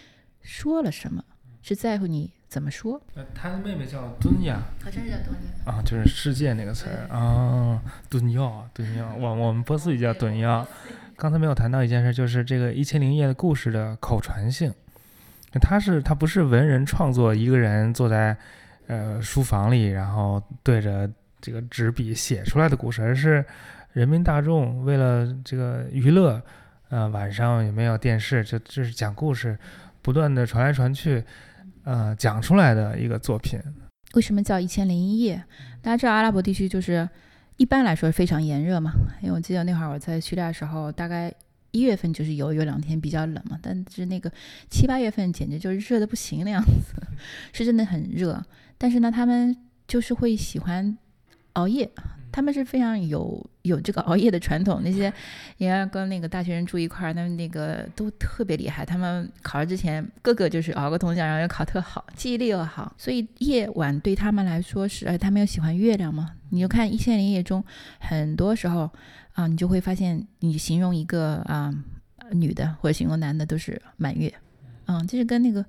[0.42, 1.24] 说了什么，
[1.62, 3.00] 是在乎你怎么说。
[3.16, 5.34] 呃，他的妹妹叫敦亚，好像是叫敦
[5.66, 8.40] 亚啊，就是世界那个词儿啊，敦亚，
[8.72, 10.64] 敦亚，我我们波斯语叫敦亚。
[11.16, 14.72] 刚才没有谈到一件事，就是这个《一千零一夜》的故事的口传性。
[15.60, 18.36] 他是他不是文人创作，一个人坐在
[18.86, 23.44] 呃书房里，然后对着这个纸笔写出来的故事，而是
[23.94, 26.40] 人民大众为了这个娱乐，
[26.88, 29.58] 呃晚上也没有电视，就就是讲故事，
[30.02, 31.24] 不断的传来传去，
[31.84, 33.60] 呃讲出来的一个作品。
[34.14, 35.36] 为什么叫《一千零一夜》？
[35.80, 37.08] 大家知道阿拉伯地区就是。
[37.56, 38.90] 一般来说非常炎热嘛，
[39.22, 41.32] 因为我记得那会儿我在叙利亚的时候，大概
[41.70, 44.28] 一月份就是有有两天比较冷嘛，但是那个
[44.68, 47.00] 七八月份简直就是热的不行那样子，
[47.54, 48.44] 是真的很热。
[48.76, 50.98] 但是呢，他们就是会喜欢
[51.52, 51.88] 熬夜。
[52.34, 55.12] 他们是非常有有这个熬夜的传统，那些
[55.58, 58.84] 也要跟那个大学生住一块儿，他们那个都特别厉害。
[58.84, 62.92] 他们考试之前，个个就是熬个通宵，然后又考特好，记忆力又好。
[62.98, 66.32] 所以夜晚对他们来说是，哎，他们又喜欢月亮嘛。
[66.50, 67.64] 你就看《一千零一夜》中，
[68.00, 68.90] 很多时候
[69.34, 71.72] 啊，你就会发现，你形容一个啊
[72.32, 74.34] 女的或者形容男的都是满月，
[74.86, 75.64] 嗯，就是跟那个。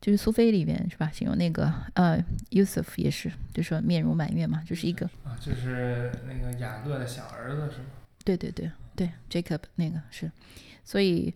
[0.00, 1.10] 就是苏菲里面是吧？
[1.12, 7.86] 形容那个呃，Yusuf 也是，就说面如满月嘛，就是一个啊，就是那个雅各的小儿子是吗？
[8.24, 10.30] 对对对对，Jacob 那个是，
[10.84, 11.34] 所以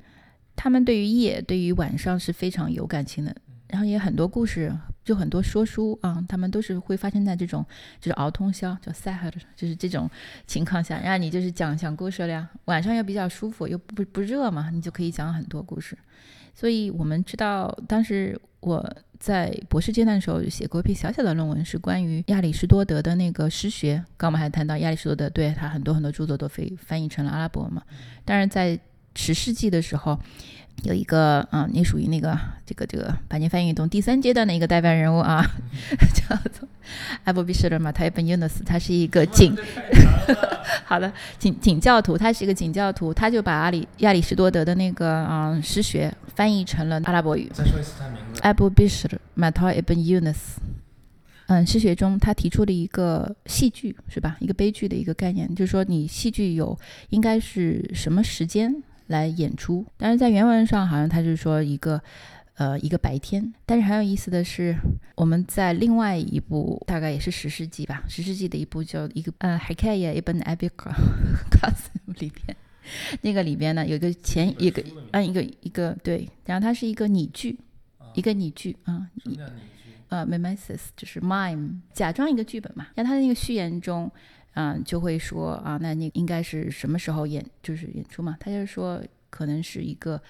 [0.54, 3.34] 他们对于夜、对于晚上是非常有感情的。
[3.66, 4.72] 然后也很多故事，
[5.02, 7.66] 就很多说书啊，他们都是会发生在这种
[8.00, 10.08] 就是熬通宵叫 Sahar，就是这种
[10.46, 12.48] 情况下，让你就是讲讲故事了呀。
[12.66, 15.98] 晚上又比较舒服，又不不热嘛，你就可以讲很多故事。
[16.54, 18.40] 所以我们知道当时。
[18.62, 24.02] 我在博士阶段的时候写过一篇小小的论文，是关于亚里士多德的那个诗学。
[24.16, 27.82] 刚我们还谈到亚里士多德，对他很多很多著作都被翻译成了阿拉伯嘛。
[28.24, 28.78] 但是在
[29.14, 30.18] 十世纪的时候，
[30.84, 35.44] 有一个嗯，你属于那个这个这个百年翻译运动第三阶段的一个代表人物啊，
[36.12, 36.68] 叫做
[37.24, 39.56] 艾布比什勒马泰本尤纳斯，他是一个景。
[40.84, 47.48] 好的，景景教徒，他是一个景教徒，他就把阿里亚里士多德的那个嗯诗学翻译成了阿拉伯语。
[47.52, 48.40] 再说一次他名字。
[48.42, 50.56] Abu Bishr Matar ibn Yunus。
[51.46, 54.36] 嗯，诗学中他提出了一个戏剧是吧？
[54.40, 56.78] 一个悲剧的一个概念，就是说你戏剧有
[57.10, 59.86] 应该是什么时间来演出？
[59.96, 62.02] 但是在原文上好像他是说一个。
[62.56, 64.76] 呃，一个白天，但是很有意思的是，
[65.16, 70.90] 我们在另外一部大概也是十世纪吧，十世纪的一部叫一个呃《海凯耶》一本《艾比克》
[72.20, 72.56] 里边，
[73.22, 77.58] 那个里边呢有一个前一个嗯一个一个对，然后它是一个拟剧，
[78.14, 79.08] 一个拟剧啊，
[80.08, 82.86] 呃，mimesis 就是 mime，假装一个剧本嘛。
[82.94, 84.12] 然后他的那个序言中，
[84.54, 88.36] 嗯，就会说啊，那那应该是什么时候演，就是演出嘛？
[88.40, 90.20] 他就说可能是一个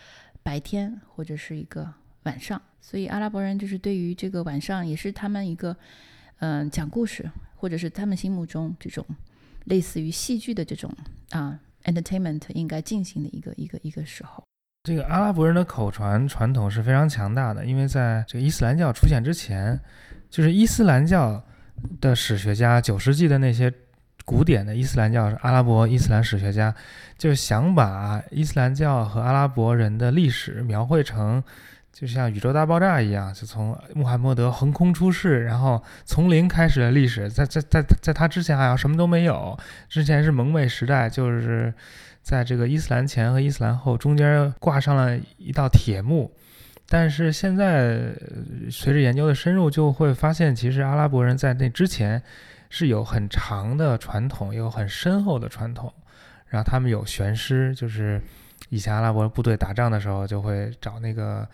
[0.43, 1.93] 白天或者是一个。
[2.25, 5.77] 晚上，所以阿拉伯人就是对于这个晚上，也是他们一个，
[6.39, 9.05] 嗯，讲故事，或者是他们心目中这种
[9.65, 10.89] 类似于戏剧的这种
[11.31, 14.45] 啊，entertainment 应该进行的一个一个一个时候。
[14.85, 19.77] 这个阿拉伯人的口传传统是非常强大的，因为在这个伊斯兰教出现之前，
[20.31, 21.45] 就是伊斯兰教
[22.01, 23.69] 的史学家，九世纪的那些
[24.25, 26.75] 古典的伊斯兰教阿拉伯伊斯兰史学家，
[27.19, 31.43] 就想把伊斯兰教和阿拉伯人的历史描绘成。
[31.93, 39.57] 就像宇宙大爆炸一样，就从穆罕默德横空出世，然后从零开始的历史，在在在在他之前好像什么都没有，
[39.91, 41.73] 之前是蒙昧时代，就是
[42.23, 46.33] 在这个伊斯兰前和伊斯兰后中间挂上了一道铁幕。
[46.89, 48.01] 但是现在
[48.71, 52.23] 随着研究的深入，就会发现其实阿拉伯人在那之前
[52.73, 55.93] 是有很长的传统，有很深厚的传统，
[56.49, 58.19] 然后他们有玄师，就是。
[58.69, 61.47] 以前阿拉伯部队打仗的时候，就会找那个，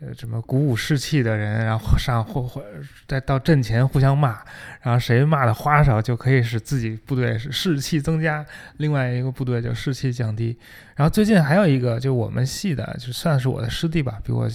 [0.00, 2.62] 呃，什么鼓舞士气的人，然后上或或
[3.08, 4.38] 再到阵前互相骂，
[4.82, 8.44] 然后谁骂的花哨，就可以使自己部队是士气增加，
[8.76, 10.58] 另外一个部队就士气降低。
[10.94, 14.46] 然后最近还有一个，就我们系的，就算是我的师弟吧，比我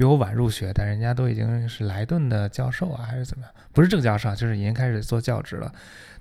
[0.00, 3.52] 比我晚入学，但人家都已经是莱顿的教授啊，还是怎么样？
[3.70, 5.70] 不是正教授，就是已经开始做教职了。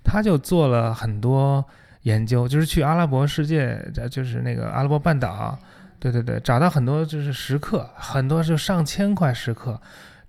[0.03, 1.63] 他就做了很多。
[2.03, 5.57] 研究就是去阿拉伯世界，就是那个阿拉伯半岛，
[5.97, 9.79] 对对对，找到很多就是石刻，很多是上千块石刻，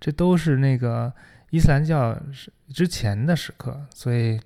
[0.01, 1.13] 这都是那个
[1.51, 2.17] 伊斯兰教
[2.73, 4.41] 之前的石刻，所以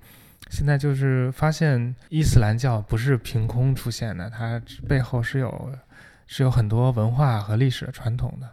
[0.51, 5.73] 现在就是发现伊斯兰教不是凭空出现的，它背后是有
[6.27, 8.49] 是有很多文化和历史传统的。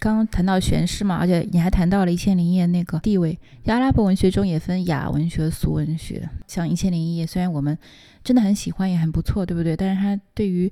[0.00, 3.36] 刚刚谈到玄师嘛，而且你还谈到了《一千零一夜》那个地位。
[3.66, 6.28] 阿拉伯文学中也分雅文学、俗文学。
[6.46, 7.76] 像《一千零一夜》，虽然我们
[8.22, 9.76] 真的很喜欢，也很不错，对不对？
[9.76, 10.70] 但是它对于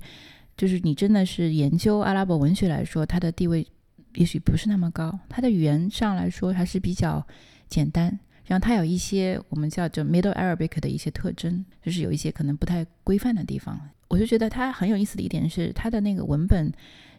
[0.55, 3.67] 就是你真的是研究阿拉伯文学来说，它的地位
[4.15, 5.19] 也许不是那么高。
[5.27, 7.21] 它的语言上来说还是比较
[7.67, 13.77] 简单，然后它有一些我们叫做 Middle Arabic 的一些特征，就是有一些可能不太规范的地方。
[14.07, 16.71] 我就觉得它很有意思的一点是，它的那个文本。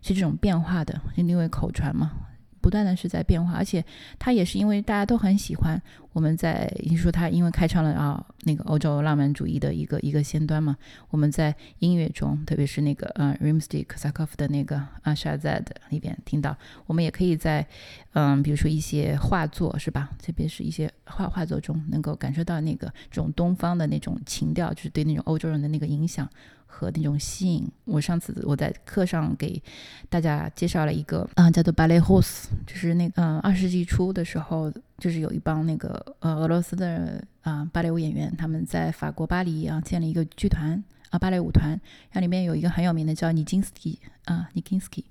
[0.03, 2.13] 是这种变化的，因为口传嘛，
[2.61, 3.85] 不断的是在变化，而且
[4.19, 5.81] 它也是因为大家都很喜欢。
[6.13, 10.77] 我们在你说它因为开创了啊那个欧洲浪漫主义的一个一个先端嘛，
[11.11, 17.65] 我们在音乐中，特别是那个呃 Rimsky Korsakov 的那个啊 Shazad 里边听到，我们也可以在
[18.15, 26.29] 嗯比如说一些画作是吧，特别是一些画画作中能够感受到那个这种东方的那种情调，就是对那种欧洲人的那个影响。
[26.79, 27.69] 和那种吸引。
[27.85, 29.61] 我上次我在课上给
[30.09, 45.05] 大家介绍了一个啊，叫做 Ballet hose 就是那嗯二十世纪初的时候，就是有一帮那个呃俄罗斯的啊芭蕾舞演员，他们在法国巴黎啊建了一个剧团啊芭蕾舞团，然后里面有一个很有名的叫尼金斯基啊尼金斯基，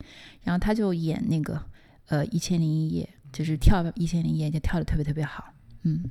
[0.43, 1.61] 然后他就演那个
[2.07, 5.43] 呃一千零一夜，就是跳一千零一夜就跳的特别特别好，
[5.83, 6.01] 嗯。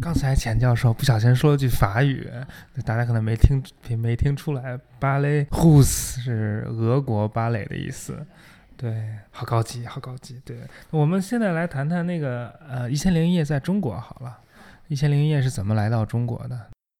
[0.00, 2.28] 刚才钱教授不小心说了句法语，
[2.84, 3.62] 大家可能没听
[3.98, 4.78] 没听出来。
[4.98, 8.26] 芭蕾 Hus 是俄国芭蕾的意思，
[8.76, 10.40] 对，好高级，好高级。
[10.44, 10.56] 对，
[10.90, 14.38] 我们现在来谈谈那个呃《一千零一夜》在中国好了，
[14.88, 16.56] 《一千零一夜》是怎么来到中国的？《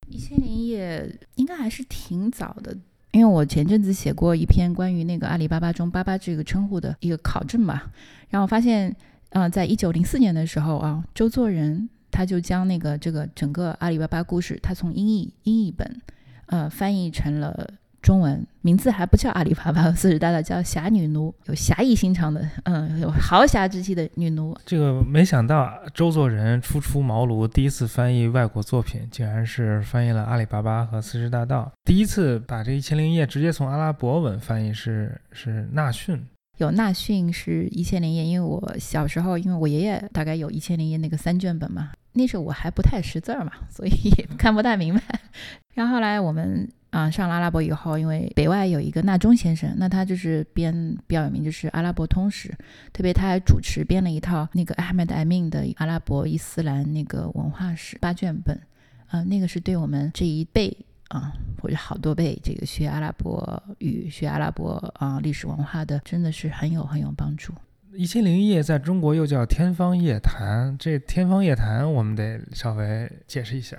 [0.08, 2.76] 一千零一夜》应该还是挺早的，
[3.10, 7.90] 因为我前阵子写过一篇关于那个阿里巴巴中“巴巴”这个称呼的一个考证吧，
[8.28, 8.94] 然后发现，
[9.30, 11.88] 啊，在一九零四年的时候啊，周作人。
[12.12, 16.00] 他就将那个这个整个阿里巴巴故事，他从英译英译本，
[16.46, 17.68] 呃，翻译成了
[18.02, 24.56] 中文，名字还不叫阿里巴巴 四十大盗，叫侠女奴，有侠义心肠的，嗯，有豪侠之气的女奴。
[24.66, 31.72] 这个没想到周作人初出茅庐，第一次翻译外国作品，竟然是翻译了阿里巴巴和四十大盗。
[31.84, 36.20] 第一次把这一千零一夜直接从阿拉伯文翻译是是纳逊。
[36.58, 41.92] 有纳逊是一千零一夜，因为我小时候，因为我爷爷大概有一千零一夜那个三卷本嘛。
[42.14, 45.02] 那时候我还不太识字儿嘛，所以也看不太明白。
[45.72, 52.50] 然后后来我们啊上了阿拉伯以后，因为北外有一个纳中先生，那他就是编比较有名，就是《阿拉伯通史》，
[52.92, 58.60] 特别他还主持编了一套那个 Ahmed Amin 的阿拉伯伊斯兰那个文化史八卷本，
[59.06, 60.76] 啊，那个是对我们这一辈
[61.12, 67.52] 啊或者好多倍这个学阿拉伯语、学阿拉伯啊历史文化的，真的是很有很有帮助。
[67.94, 73.76] 一千零一夜在中国又叫天方夜谭，这天方夜谭我们得稍微解释一下。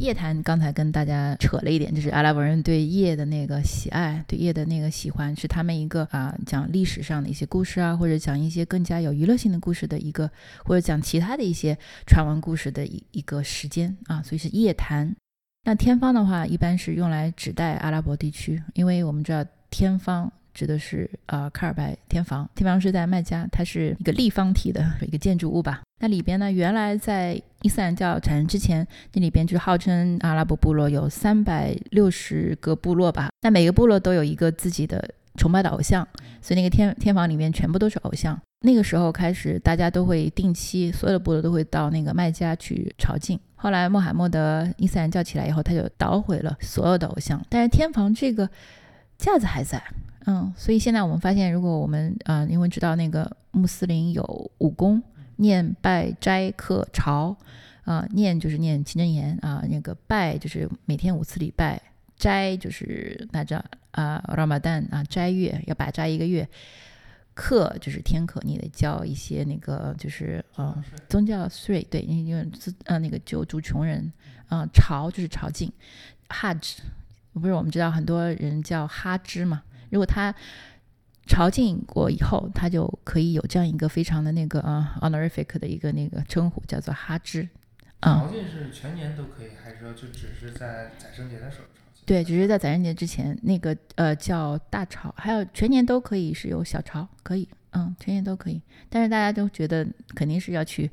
[0.00, 10.30] 夜谭刚才跟大家扯了一点，就是阿拉伯人对夜的那个喜爱，对夜的那个喜欢，是他们一个啊讲历史上的一些故事啊，或者讲一些更加有娱乐性的故事的一个，
[10.64, 15.14] 或者讲其他的一些传闻故事的一一个时间啊，所以是夜谭。
[15.64, 20.30] 那天方的话，一般是用来指代阿拉伯地区，因为我们知道天方。
[20.54, 25.80] 指的是呃卡尔白天房，天房是在麦加，它是一个立方体的一个建筑物吧。
[26.00, 33.30] 那里边呢，原来在伊斯兰教产生之前，那里边就号称阿拉伯部落有三百六十个部落吧。
[33.40, 35.02] 那每个部落都有一个自己的
[35.36, 36.06] 崇拜的偶像，
[36.40, 38.38] 所以那个天天房里面全部都是偶像。
[38.64, 43.38] 那个时候开始，大家都会定期，所有的部落都会到那个麦加去朝觐。
[43.56, 48.48] 后来穆罕默德伊斯兰教起来以后，他就捣毁了所有的偶像，但是天房这个
[49.18, 49.82] 架子还在。
[50.26, 55.02] 嗯，所以现在我们发现，如果我们啊，因为知道那个穆斯林有五功，
[55.36, 57.36] 念拜斋课朝，
[57.84, 61.80] 啊，念就是念清真言啊，那个拜就是每天五次礼拜，
[62.22, 63.56] 斋就是那叫
[63.90, 66.48] 啊 Ramadan 啊斋月要把斋一个月，
[67.34, 70.72] 课就是天课，你得交一些那个就是呃
[71.08, 74.12] 宗教税，对，因为自呃那个救助穷人，
[74.46, 75.68] 啊朝就是朝觐
[76.28, 76.78] ，Haj
[77.32, 79.64] 不是我们知道很多人叫哈芝嘛。
[79.90, 80.32] 如果他
[81.26, 87.48] 朝觐过以后，他就可以有这样一个非常的那个啊 honorific 的一个那个称呼，叫做哈芝。
[88.00, 91.64] 朝觐是全年都可以，还是说就只是在宰圣节的时候？
[92.04, 98.60] 对，只是在宰圣节之前，那个呃叫大朝，还有全年都可以是有小朝，可以，嗯，全年都可以。
[98.88, 100.90] 但是大家都觉得肯定是要去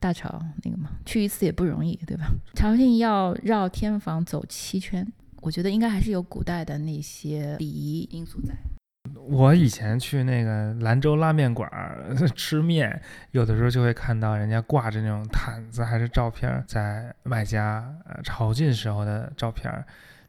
[0.00, 2.26] 大朝那个嘛，去一次也不容易，对吧？
[2.54, 5.06] 朝觐要绕天房走七圈。
[5.40, 8.52] 我觉得应该还是有古代的那些礼仪因素在。
[9.28, 11.70] 我以前去那个兰州拉面馆
[12.34, 13.00] 吃面，
[13.30, 19.72] 有的时候就会看到人家挂着那种毯子，还是照片，在卖家呃朝觐时候的照片，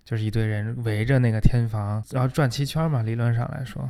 [0.10, 3.88] 就是一堆人围着那个天房，然后转七圈嘛，理论上来说。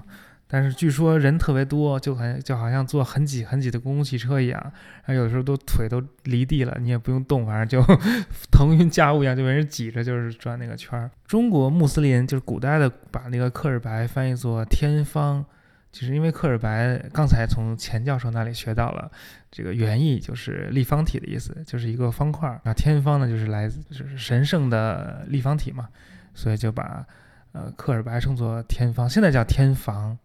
[0.49, 4.61] 但是据说人特别多，就很就好像坐很挤很挤的公共汽车一样，
[5.05, 7.95] 然后有时候都腿都离地了，你也不用动，反正就
[8.51, 11.09] 腾云驾雾一样，就被人挤着，就是转那个圈儿。
[11.25, 15.45] 中国穆斯林就是古代的把那个克尔白翻译作天方，
[15.91, 19.11] 就是因为克尔白刚才从钱教授那里学到了
[19.49, 22.61] 这个原意，就是立方体的意思，就是一个方块儿。
[22.63, 25.89] 那天方呢，就是来自就是神圣的立方体嘛，
[26.33, 27.05] 所以就把
[27.51, 30.17] 呃克尔白称作天方，现在叫天房。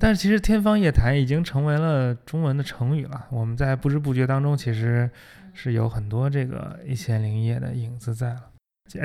[0.00, 3.26] 但是其实“天方夜谭”已经成为了中文的成语了。
[3.30, 5.10] 我们在不知不觉当中，其实
[5.52, 8.42] 是有很多这个一千零一夜的影子在了。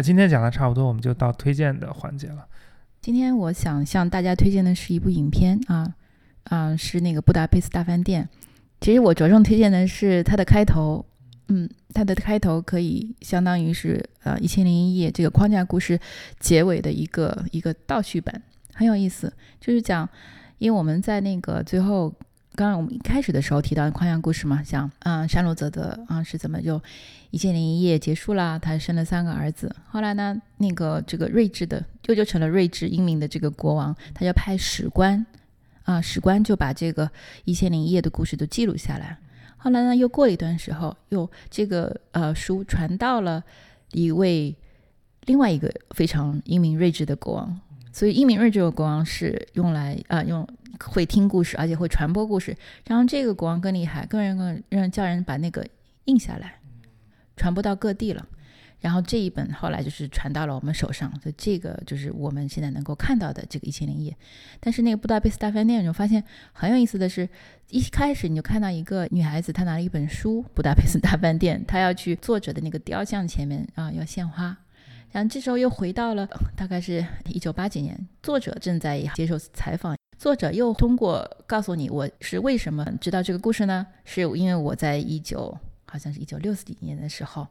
[0.03, 2.47] 今天讲的差不多，我们就到推荐的环节了。
[3.03, 5.93] 今天我想向大家推荐的是一部影片啊
[6.45, 8.29] 啊，是那个《布达佩斯大饭店》。
[8.79, 11.05] 其实我着重推荐的是它的开头，
[11.49, 15.99] 嗯，它的开头可以相当于是呃《一千零一夜》这个框架故事
[16.39, 18.41] 结尾的一个一个倒叙版，
[18.73, 19.33] 很有意思。
[19.59, 20.07] 就是讲，
[20.59, 22.15] 因为我们在那个最后，
[22.55, 26.77] 刚刚我们一开始的时候提到框架故事嘛，像嗯山罗泽的啊是怎么就
[27.31, 29.75] 《一千零一夜》结束啦，他生了三个儿子。
[29.89, 35.25] 后来呢，那个这个睿智的舅舅成了睿智英明的这个国王，他就派史官
[35.83, 37.07] 啊，史官就把这个
[37.45, 39.17] 《一千零一夜》的故事都记录下来。
[39.57, 43.43] 后来呢，又过了一段时候，又这个呃书传到了
[43.93, 44.55] 一位
[45.25, 47.59] 另外一个非常英明睿智的国王。
[47.93, 50.45] 所以英明睿智的国王是用来啊用
[50.79, 52.53] 会听故事，而且会传播故事。
[52.87, 55.65] 然后这个国王更厉害，更让让叫人把那个
[56.05, 56.59] 印下来，
[57.37, 58.27] 传播到各地了。
[58.81, 64.11] 然后这一本后来就是传到了我们手上，所以这个就是我们现在能够看到的这个《一千零一夜》。
[64.59, 66.21] 但是那个布达佩斯大饭店，你就发现
[66.51, 67.29] 很有意思的是，
[67.69, 74.57] 一开始你就看到一个女孩子，她拿了一本书《布达佩斯大饭店》，她要去作者的那个雕像前面啊要献花。
[75.13, 83.85] 然后这时候又回到了大概是一九八几年，作者正在接受采访，作者又通过告诉你我是为什么知道这个故事呢？
[84.03, 85.55] 是因为我在一九
[85.85, 87.47] 好像是一九六几年的时候。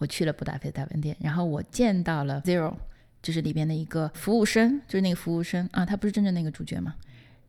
[0.00, 2.72] 我去了布达佩斯大饭店，然后我见到了 Zero，
[3.20, 6.94] 就是里边的一个服务生，就是那个服务生啊，他不是真正那个主角嘛。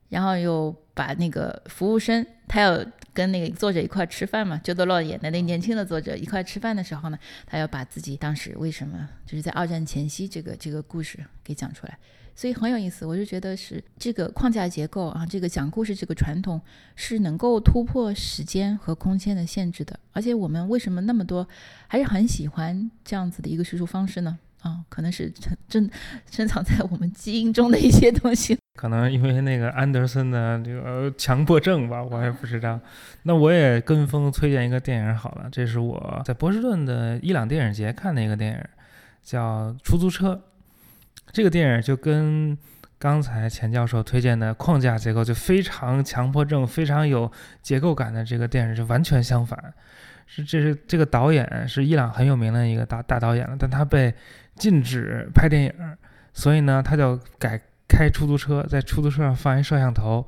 [0.09, 11.97] 然后又把那个服务生，他要跟那个作者一块吃饭嘛，就德洛演的那年轻的作者一块吃饭的时候呢，他要把自己当时为什么就是在二战前夕这个这个故事给讲出来。
[12.35, 16.61] 所以很有意思，我就觉得是这个框架结构啊，这个讲故事这个传统
[16.95, 19.99] 是能够突破时间和空间的限制的。
[20.13, 21.45] 而且我们为什么那么多
[21.87, 24.39] 还是很喜欢这样子的一个叙述方式呢？
[24.61, 25.29] 啊，可能是
[25.67, 25.89] 珍
[26.29, 28.57] 珍藏在我们基因中的一些东西。
[28.75, 32.79] 可能因为那个安德森的这个强迫症吧，我也不知道。
[33.23, 38.63] 那我也跟风推荐一个电影好了，这是我在波士顿的伊朗电影节看的一个电影，
[39.21, 40.33] 叫《出租车》。
[41.31, 42.57] 这个电影就跟
[42.97, 49.73] 刚才钱教授推荐的框架结构就非常强迫症、非常有结构感的这个电影就完全相反。
[50.25, 54.13] 是，这是这个导演是伊朗很有名的一个大大导演了，但他被
[54.55, 55.73] 禁止拍电影，
[56.33, 57.59] 所以呢，他就改
[57.89, 60.25] 开出租车，在出租车上放一摄像头，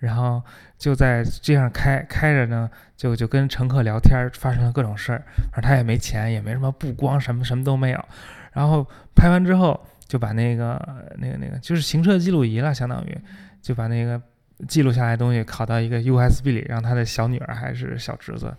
[0.00, 0.42] 然后
[0.76, 5.24] 就在街上开开着呢，就就跟乘客聊天，发生了各种事儿。
[5.52, 8.04] 反正他也没钱，也没什么布光，什么什么都没有。
[8.52, 9.80] 然后拍完之后。
[10.06, 10.78] 就把那个、
[11.16, 13.18] 那个、那个，就是行车记录仪了，相当于
[13.62, 14.20] 就把那个
[14.68, 18.54] 记录下来的东西拷到一个 USB 里，让他的小女儿还是小侄子，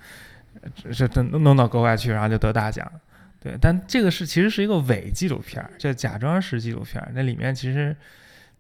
[0.91, 2.91] 这这弄弄到国外去，然后就得大奖。
[3.39, 7.95] 对，但这个是其实是一个伪纪录片儿，就假装是纪录片儿，那里面其实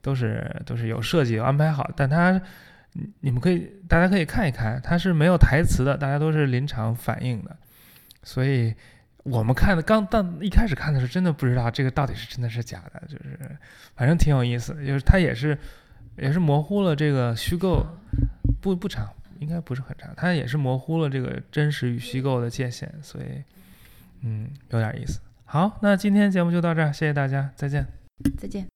[0.05, 2.39] 都是都是有设计、有安排好，但它
[3.21, 7.57] 你们可以大家可以看一看，它是没有台词的，大家都是临场反应的，
[8.21, 8.75] 所以。
[9.25, 13.39] 我们看的刚，但一开始看的时候，真的不知道这个到底是真的是假的，就是
[13.95, 15.57] 反正挺有意思，就是它也是
[16.15, 17.83] 也是模糊了这个虚构，
[18.61, 23.43] 不不长，应该不是很长，它也是模糊了这个真实与虚构的界限，所以
[24.21, 25.19] 嗯有点意思。
[25.45, 27.83] 好，那今天节目就到这儿，谢谢大家，再见，
[28.37, 28.74] 再见。